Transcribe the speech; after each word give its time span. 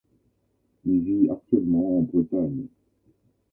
Il 0.83 1.03
vit 1.03 1.29
actuellement 1.29 1.99
en 1.99 2.01
Bretagne. 2.01 2.65